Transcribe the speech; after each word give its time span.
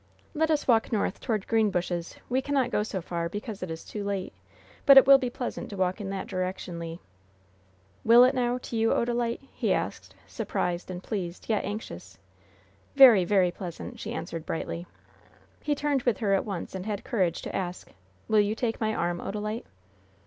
"Let 0.33 0.49
us 0.49 0.67
walk 0.67 0.91
north, 0.91 1.19
toward 1.19 1.45
Greenbushes. 1.45 2.17
We 2.27 2.41
cannot 2.41 2.71
go 2.71 2.81
so 2.81 3.03
far, 3.03 3.29
because 3.29 3.61
it 3.61 3.69
is 3.69 3.85
too 3.85 4.03
late, 4.03 4.33
but 4.87 4.97
it 4.97 5.05
will 5.05 5.19
be 5.19 5.29
pleasant 5.29 5.69
to 5.69 5.77
walk 5.77 6.01
in 6.01 6.09
that 6.09 6.25
direction, 6.25 6.79
Le," 6.79 6.93
she 6.93 6.95
said. 6.95 6.99
"Will 8.09 8.23
it, 8.23 8.33
now? 8.33 8.57
To 8.57 8.75
you, 8.75 8.89
Odalite?" 8.93 9.41
he 9.53 9.71
asked, 9.71 10.15
surprised 10.25 10.89
and 10.89 11.03
pleased, 11.03 11.49
yet 11.49 11.63
anxious. 11.63 12.17
"Very, 12.95 13.25
very 13.25 13.51
pleasant," 13.51 13.99
she 13.99 14.11
answered, 14.11 14.43
brightly. 14.43 14.87
He 15.61 15.75
turned 15.75 16.01
with 16.01 16.17
her 16.17 16.33
at 16.33 16.45
once, 16.45 16.73
and 16.73 16.87
had 16.87 17.03
courage 17.03 17.43
to 17.43 17.55
ask: 17.55 17.91
"Will 18.27 18.39
you 18.39 18.55
take 18.55 18.81
my 18.81 18.95
arm, 18.95 19.19
Odalite?" 19.21 19.67